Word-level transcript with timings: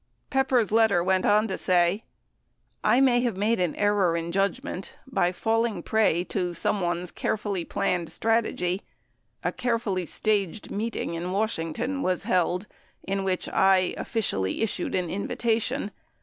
Pepper's 0.31 0.71
letter 0.71 1.03
went 1.03 1.27
on 1.27 1.47
to 1.47 1.59
say,"... 1.59 2.03
I 2.97 3.01
may 3.01 3.17
1 3.17 3.23
have 3.25 3.37
made 3.37 3.59
an 3.59 3.75
error 3.75 4.17
in 4.17 4.31
judgment 4.31 4.95
by 5.05 5.31
falling 5.31 5.83
prey 5.83 6.23
to 6.23 6.55
someone's 6.55 7.11
carefully 7.11 7.65
planned 7.65 8.07
strat 8.07 8.47
egy... 8.47 8.81
a 9.43 9.51
carefully 9.51 10.07
staged 10.07 10.71
meeting 10.71 11.13
in 11.13 11.31
Washington 11.31 11.97
w 11.97 12.07
T 12.07 12.13
as 12.13 12.23
held 12.23 12.65
in 13.03 13.23
which 13.23 13.47
I 13.47 13.93
'officially' 13.95 14.63
issued 14.63 14.95
an 14.95 15.07
invitation. 15.11 15.91